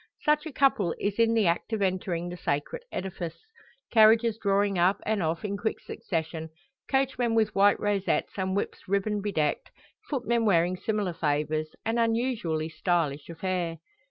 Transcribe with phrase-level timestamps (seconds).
[0.23, 3.37] Such a couple is in the act of entering the sacred edifice;
[3.91, 6.49] carriages drawing up and off in quick succession,
[6.89, 9.69] coachmen with white rosettes and whips ribbon bedecked,
[10.09, 13.77] footmen wearing similar favours an unusually stylish affair.